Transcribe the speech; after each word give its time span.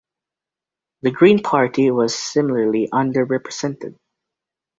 The 1.03 1.11
Green 1.11 1.43
Party 1.43 1.91
was 1.91 2.17
similarly 2.17 2.89
under-represented. 2.91 3.99